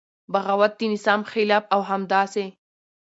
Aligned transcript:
بغاوت 0.31 0.73
د 0.79 0.81
نظام 0.93 1.21
خلاف 1.31 1.63
او 1.73 1.81
همداسې 1.89 2.45